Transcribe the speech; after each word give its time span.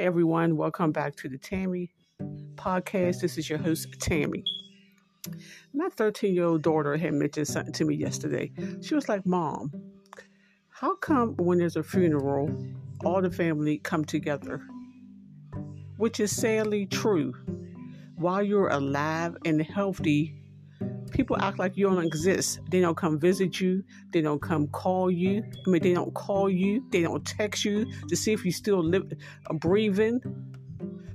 Hi, 0.00 0.06
everyone. 0.06 0.56
Welcome 0.56 0.92
back 0.92 1.14
to 1.16 1.28
the 1.28 1.36
Tammy 1.36 1.92
podcast. 2.54 3.20
This 3.20 3.36
is 3.36 3.50
your 3.50 3.58
host, 3.58 3.86
Tammy. 4.00 4.42
My 5.74 5.90
13 5.90 6.34
year 6.34 6.44
old 6.44 6.62
daughter 6.62 6.96
had 6.96 7.12
mentioned 7.12 7.48
something 7.48 7.74
to 7.74 7.84
me 7.84 7.96
yesterday. 7.96 8.50
She 8.80 8.94
was 8.94 9.10
like, 9.10 9.26
Mom, 9.26 9.70
how 10.70 10.96
come 10.96 11.36
when 11.36 11.58
there's 11.58 11.76
a 11.76 11.82
funeral, 11.82 12.48
all 13.04 13.20
the 13.20 13.30
family 13.30 13.76
come 13.76 14.06
together? 14.06 14.62
Which 15.98 16.18
is 16.18 16.34
sadly 16.34 16.86
true. 16.86 17.34
While 18.16 18.42
you're 18.42 18.68
alive 18.68 19.36
and 19.44 19.60
healthy, 19.60 20.39
people 21.10 21.36
act 21.40 21.58
like 21.58 21.76
you 21.76 21.88
don't 21.88 22.04
exist. 22.04 22.60
They 22.70 22.80
don't 22.80 22.96
come 22.96 23.18
visit 23.18 23.60
you. 23.60 23.84
They 24.12 24.20
don't 24.20 24.40
come 24.40 24.68
call 24.68 25.10
you. 25.10 25.42
I 25.66 25.70
mean, 25.70 25.82
they 25.82 25.94
don't 25.94 26.14
call 26.14 26.48
you. 26.48 26.84
They 26.90 27.02
don't 27.02 27.24
text 27.24 27.64
you 27.64 27.90
to 28.08 28.16
see 28.16 28.32
if 28.32 28.44
you 28.44 28.52
still 28.52 28.82
live, 28.82 29.12
uh, 29.48 29.54
breathing. 29.54 30.20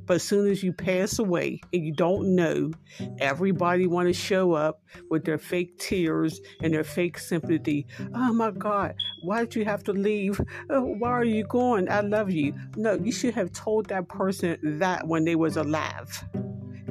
But 0.05 0.15
as 0.15 0.23
soon 0.23 0.47
as 0.47 0.61
you 0.61 0.71
pass 0.71 1.17
away 1.17 1.61
and 1.73 1.83
you 1.83 1.91
don't 1.91 2.35
know, 2.35 2.71
everybody 3.17 3.87
want 3.87 4.07
to 4.07 4.13
show 4.13 4.53
up 4.53 4.83
with 5.09 5.25
their 5.25 5.39
fake 5.39 5.79
tears 5.79 6.39
and 6.61 6.73
their 6.73 6.83
fake 6.83 7.17
sympathy. 7.17 7.87
Oh 8.13 8.31
my 8.31 8.51
God, 8.51 8.95
why 9.23 9.39
did 9.39 9.55
you 9.55 9.65
have 9.65 9.83
to 9.85 9.93
leave? 9.93 10.39
Oh, 10.69 10.83
why 10.99 11.09
are 11.09 11.23
you 11.23 11.43
going? 11.45 11.89
I 11.89 12.01
love 12.01 12.29
you. 12.29 12.53
No, 12.75 12.93
you 12.93 13.11
should 13.11 13.33
have 13.33 13.51
told 13.51 13.87
that 13.87 14.07
person 14.07 14.57
that 14.79 15.07
when 15.07 15.25
they 15.25 15.35
was 15.35 15.57
alive. 15.57 16.23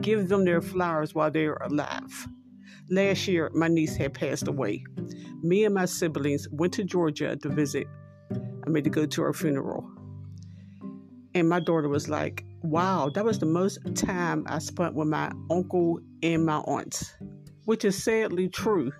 Give 0.00 0.28
them 0.28 0.44
their 0.44 0.60
flowers 0.60 1.14
while 1.14 1.30
they're 1.30 1.54
alive. 1.54 2.28
Last 2.90 3.26
year, 3.26 3.50
my 3.54 3.68
niece 3.68 3.96
had 3.96 4.12
passed 4.12 4.46
away. 4.46 4.84
Me 5.42 5.64
and 5.64 5.74
my 5.74 5.86
siblings 5.86 6.46
went 6.50 6.74
to 6.74 6.84
Georgia 6.84 7.36
to 7.36 7.48
visit. 7.48 7.86
I 8.66 8.68
made 8.68 8.84
to 8.84 8.90
go 8.90 9.06
to 9.06 9.22
her 9.22 9.32
funeral. 9.32 9.90
And 11.34 11.48
my 11.48 11.60
daughter 11.60 11.88
was 11.88 12.08
like, 12.08 12.44
Wow, 12.62 13.10
that 13.14 13.24
was 13.24 13.38
the 13.38 13.46
most 13.46 13.78
time 13.94 14.44
I 14.48 14.58
spent 14.58 14.94
with 14.94 15.08
my 15.08 15.30
uncle 15.50 16.00
and 16.22 16.46
my 16.46 16.58
aunts, 16.58 17.14
which 17.64 17.84
is 17.84 18.02
sadly 18.02 18.48
true 18.48 18.90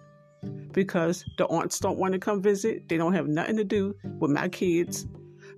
because 0.73 1.25
the 1.39 1.47
aunts 1.47 1.79
don't 1.79 1.99
want 1.99 2.13
to 2.13 2.19
come 2.19 2.43
visit. 2.43 2.89
They 2.89 2.97
don't 2.97 3.15
have 3.15 3.27
nothing 3.27 3.57
to 3.57 3.65
do 3.65 3.95
with 4.19 4.31
my 4.31 4.49
kids. 4.49 5.07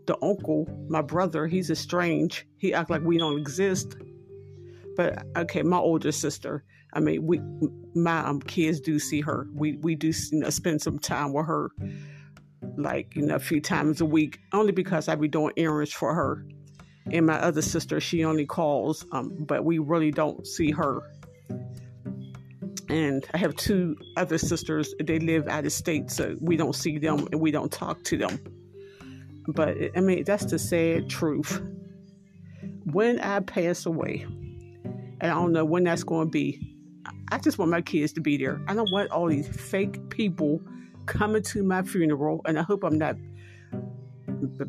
The 0.06 0.16
uncle, 0.22 0.68
my 0.88 1.02
brother, 1.02 1.46
he's 1.46 1.70
estranged. 1.70 2.44
He 2.58 2.72
act 2.72 2.90
like 2.90 3.02
we 3.02 3.18
don't 3.18 3.38
exist. 3.38 3.96
But 4.96 5.26
okay, 5.36 5.62
my 5.62 5.78
older 5.78 6.12
sister, 6.12 6.64
I 6.96 7.00
mean, 7.00 7.26
we 7.26 7.40
my 7.94 8.20
um, 8.20 8.40
kids 8.40 8.80
do 8.80 8.98
see 8.98 9.20
her. 9.20 9.46
We 9.52 9.76
we 9.76 9.94
do 9.94 10.12
you 10.32 10.40
know, 10.40 10.50
spend 10.50 10.80
some 10.80 10.98
time 10.98 11.34
with 11.34 11.46
her, 11.46 11.70
like 12.78 13.14
you 13.14 13.22
know, 13.22 13.34
a 13.34 13.38
few 13.38 13.60
times 13.60 14.00
a 14.00 14.06
week, 14.06 14.40
only 14.54 14.72
because 14.72 15.06
I 15.06 15.14
be 15.14 15.28
doing 15.28 15.52
errands 15.58 15.92
for 15.92 16.14
her. 16.14 16.46
And 17.12 17.26
my 17.26 17.38
other 17.38 17.62
sister, 17.62 18.00
she 18.00 18.24
only 18.24 18.46
calls, 18.46 19.04
um, 19.12 19.36
but 19.46 19.64
we 19.64 19.78
really 19.78 20.10
don't 20.10 20.44
see 20.46 20.70
her. 20.72 21.02
And 22.88 23.24
I 23.34 23.38
have 23.38 23.54
two 23.56 23.96
other 24.16 24.38
sisters. 24.38 24.94
They 24.98 25.18
live 25.18 25.48
out 25.48 25.66
of 25.66 25.72
state, 25.72 26.10
so 26.10 26.34
we 26.40 26.56
don't 26.56 26.74
see 26.74 26.98
them 26.98 27.28
and 27.30 27.40
we 27.40 27.50
don't 27.50 27.70
talk 27.70 28.02
to 28.04 28.16
them. 28.16 28.40
But 29.48 29.76
I 29.94 30.00
mean, 30.00 30.24
that's 30.24 30.46
the 30.46 30.58
sad 30.58 31.10
truth. 31.10 31.60
When 32.84 33.20
I 33.20 33.40
pass 33.40 33.84
away, 33.84 34.26
and 35.20 35.30
I 35.30 35.34
don't 35.34 35.52
know 35.52 35.64
when 35.64 35.84
that's 35.84 36.04
going 36.04 36.28
to 36.28 36.30
be, 36.30 36.75
I 37.30 37.38
just 37.38 37.58
want 37.58 37.70
my 37.70 37.82
kids 37.82 38.12
to 38.14 38.20
be 38.20 38.36
there. 38.36 38.62
I 38.68 38.74
don't 38.74 38.90
want 38.92 39.10
all 39.10 39.28
these 39.28 39.48
fake 39.48 40.10
people 40.10 40.60
coming 41.06 41.42
to 41.42 41.62
my 41.62 41.82
funeral, 41.82 42.40
and 42.46 42.58
I 42.58 42.62
hope 42.62 42.84
I'm 42.84 42.98
not 42.98 43.16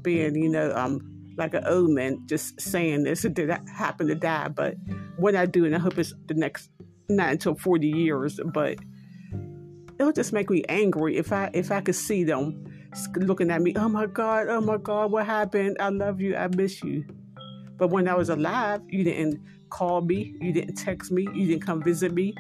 being, 0.02 0.36
you 0.36 0.50
know, 0.50 0.74
um, 0.76 1.02
like 1.38 1.54
an 1.54 1.66
old 1.66 1.92
man 1.92 2.24
just 2.26 2.60
saying 2.60 3.04
this 3.04 3.22
did 3.22 3.50
I 3.50 3.60
happen 3.72 4.08
to 4.08 4.16
die. 4.16 4.48
But 4.48 4.76
when 5.18 5.36
I 5.36 5.46
do, 5.46 5.66
and 5.66 5.76
I 5.76 5.80
hope 5.80 5.98
it's 5.98 6.14
the 6.28 6.34
next 6.34 6.70
not 7.10 7.32
until 7.32 7.56
40 7.56 7.88
years, 7.88 8.40
but 8.54 8.78
it'll 10.00 10.12
just 10.12 10.34
make 10.34 10.50
me 10.50 10.64
angry 10.68 11.18
if 11.18 11.32
I 11.32 11.50
if 11.54 11.72
I 11.72 11.82
could 11.82 11.96
see 11.96 12.24
them 12.24 12.66
looking 13.16 13.52
at 13.52 13.62
me. 13.62 13.74
Oh 13.76 13.90
my 13.90 14.08
God! 14.08 14.48
Oh 14.50 14.62
my 14.62 14.78
God! 14.78 15.12
What 15.12 15.26
happened? 15.26 15.78
I 15.80 15.90
love 15.90 16.22
you. 16.22 16.36
I 16.36 16.48
miss 16.48 16.84
you. 16.84 17.06
But 17.78 17.90
when 17.90 18.08
I 18.08 18.16
was 18.16 18.30
alive, 18.30 18.82
you 18.88 19.04
didn't 19.04 19.40
call 19.70 20.02
me, 20.02 20.36
you 20.42 20.52
didn't 20.52 20.76
text 20.76 21.12
me, 21.12 21.28
you 21.34 21.48
didn't 21.48 21.66
come 21.66 21.84
visit 21.84 22.14
me, 22.14 22.34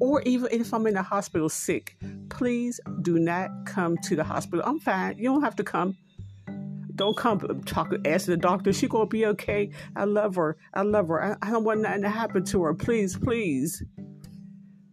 or 0.00 0.22
even 0.22 0.48
if 0.50 0.72
I'm 0.74 0.86
in 0.86 0.94
the 0.94 1.02
hospital 1.02 1.48
sick, 1.48 1.96
please 2.28 2.80
do 3.02 3.18
not 3.18 3.50
come 3.66 3.96
to 3.98 4.16
the 4.16 4.24
hospital. 4.24 4.64
I'm 4.66 4.80
fine. 4.80 5.16
You 5.18 5.24
don't 5.24 5.42
have 5.42 5.56
to 5.56 5.64
come. 5.64 5.96
Don't 6.94 7.16
come 7.16 7.62
talk 7.64 7.92
ask 8.04 8.26
the 8.26 8.36
doctor. 8.36 8.72
She 8.72 8.86
gonna 8.86 9.06
be 9.06 9.26
okay. 9.26 9.70
I 9.96 10.04
love 10.04 10.34
her. 10.36 10.58
I 10.74 10.82
love 10.82 11.08
her. 11.08 11.22
I, 11.22 11.36
I 11.40 11.50
don't 11.50 11.64
want 11.64 11.80
nothing 11.80 12.02
to 12.02 12.10
happen 12.10 12.44
to 12.46 12.62
her. 12.64 12.74
Please, 12.74 13.16
please, 13.16 13.82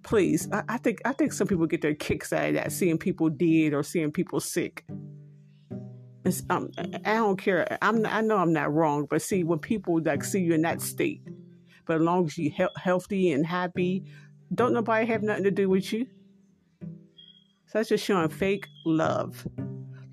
please. 0.04 0.48
I, 0.52 0.64
I 0.70 0.78
think 0.78 1.02
I 1.04 1.12
think 1.12 1.34
some 1.34 1.48
people 1.48 1.66
get 1.66 1.82
their 1.82 1.96
kicks 1.96 2.32
out 2.32 2.50
of 2.50 2.54
that, 2.56 2.72
seeing 2.72 2.98
people 2.98 3.30
dead 3.30 3.74
or 3.74 3.84
seeing 3.84 4.12
people 4.12 4.40
sick. 4.40 4.86
Um, 6.50 6.70
I 7.06 7.16
don't 7.16 7.38
care. 7.38 7.78
I'm 7.82 8.06
I 8.06 8.22
know 8.22 8.38
I'm 8.38 8.54
not 8.54 8.74
wrong, 8.74 9.08
but 9.10 9.22
see 9.22 9.44
when 9.44 9.60
people 9.60 10.02
like 10.04 10.24
see 10.24 10.42
you 10.42 10.54
in 10.54 10.62
that 10.64 10.82
state, 10.82 11.22
but 11.86 11.98
as 11.98 12.02
long 12.02 12.26
as 12.26 12.38
you 12.38 12.52
he- 12.52 12.66
healthy 12.78 13.32
and 13.32 13.46
happy, 13.46 14.04
don't 14.54 14.74
nobody 14.74 15.06
have 15.08 15.24
nothing 15.24 15.46
to 15.46 15.52
do 15.52 15.70
with 15.70 15.92
you. 15.94 16.06
So 17.68 17.78
that's 17.78 17.90
just 17.90 18.04
showing 18.04 18.30
fake 18.30 18.68
love. 18.86 19.48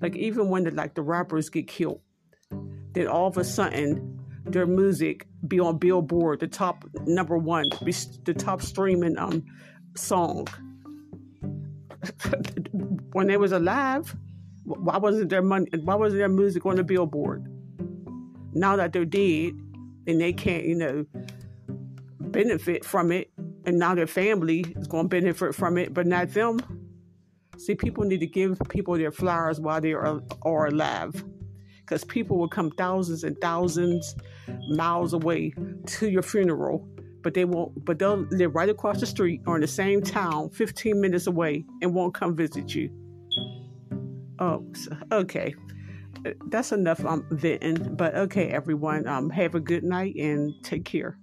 Like 0.01 0.15
even 0.15 0.49
when 0.49 0.63
the 0.63 0.71
like 0.71 0.93
the 0.93 1.01
rappers 1.01 1.49
get 1.49 1.67
killed, 1.67 2.01
then 2.93 3.07
all 3.07 3.27
of 3.27 3.37
a 3.37 3.43
sudden 3.43 4.19
their 4.45 4.65
music 4.65 5.27
be 5.47 5.59
on 5.59 5.77
Billboard, 5.77 6.39
the 6.39 6.47
top 6.47 6.85
number 7.05 7.37
one, 7.37 7.65
the 7.81 8.35
top 8.37 8.61
streaming 8.61 9.17
um 9.17 9.43
song. 9.95 10.47
when 13.11 13.27
they 13.27 13.37
was 13.37 13.51
alive, 13.51 14.15
why 14.67 14.97
wasn't 14.97 15.29
their 15.29 15.41
money? 15.41 15.67
Why 15.83 15.95
wasn't 15.95 16.19
their 16.19 16.29
music 16.29 16.65
on 16.65 16.75
the 16.75 16.83
Billboard? 16.83 17.45
Now 18.53 18.75
that 18.75 18.91
they're 18.91 19.05
dead, 19.05 19.53
and 20.07 20.19
they 20.19 20.33
can't, 20.33 20.65
you 20.65 20.75
know, 20.75 21.05
benefit 22.19 22.83
from 22.83 23.11
it, 23.11 23.31
and 23.65 23.79
now 23.79 23.95
their 23.95 24.07
family 24.07 24.65
is 24.77 24.87
going 24.87 25.05
to 25.05 25.09
benefit 25.09 25.55
from 25.55 25.77
it, 25.77 25.93
but 25.93 26.05
not 26.05 26.33
them. 26.33 26.59
See, 27.57 27.75
people 27.75 28.03
need 28.03 28.19
to 28.19 28.27
give 28.27 28.59
people 28.69 28.97
their 28.97 29.11
flowers 29.11 29.59
while 29.59 29.79
they 29.79 29.93
are, 29.93 30.21
are 30.43 30.67
alive. 30.67 31.23
Because 31.79 32.03
people 32.03 32.37
will 32.37 32.49
come 32.49 32.69
thousands 32.71 33.23
and 33.23 33.39
thousands 33.39 34.15
miles 34.69 35.13
away 35.13 35.53
to 35.85 36.09
your 36.09 36.21
funeral, 36.21 36.85
but 37.23 37.33
they 37.33 37.45
won't. 37.45 37.85
But 37.85 37.99
they'll 37.99 38.27
live 38.31 38.53
right 38.53 38.67
across 38.67 38.99
the 38.99 39.05
street 39.05 39.41
or 39.47 39.55
in 39.55 39.61
the 39.61 39.67
same 39.67 40.01
town, 40.01 40.49
15 40.49 40.99
minutes 40.99 41.27
away, 41.27 41.63
and 41.81 41.93
won't 41.95 42.13
come 42.13 42.35
visit 42.35 42.75
you. 42.75 42.89
Oh, 44.39 44.65
okay. 45.11 45.55
That's 46.47 46.71
enough. 46.71 47.03
Um, 47.05 47.25
venting, 47.31 47.95
but 47.95 48.15
okay, 48.15 48.49
everyone. 48.49 49.07
Um, 49.07 49.29
have 49.29 49.55
a 49.55 49.59
good 49.59 49.83
night 49.83 50.15
and 50.15 50.53
take 50.63 50.85
care. 50.85 51.17